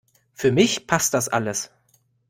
Für 0.33 0.51
mich 0.51 0.87
passt 0.87 1.13
das 1.13 1.29
alles. 1.29 1.69